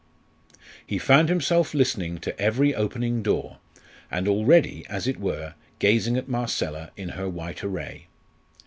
He 0.83 0.97
found 0.97 1.29
himself 1.29 1.75
listening 1.75 2.17
to 2.21 2.39
every 2.41 2.73
opening 2.73 3.21
door, 3.21 3.59
and 4.09 4.27
already, 4.27 4.83
as 4.89 5.05
it 5.07 5.19
were, 5.19 5.53
gazing 5.77 6.17
at 6.17 6.27
Marcella 6.27 6.89
in 6.97 7.09
her 7.09 7.29
white 7.29 7.63
array. 7.63 8.07